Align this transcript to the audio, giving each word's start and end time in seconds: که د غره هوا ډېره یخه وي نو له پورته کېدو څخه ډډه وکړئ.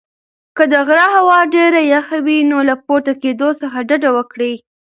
که 0.57 0.63
د 0.71 0.73
غره 0.87 1.07
هوا 1.15 1.39
ډېره 1.55 1.81
یخه 1.93 2.17
وي 2.25 2.39
نو 2.51 2.57
له 2.69 2.75
پورته 2.85 3.13
کېدو 3.23 3.49
څخه 3.61 3.77
ډډه 3.89 4.09
وکړئ. 4.17 4.53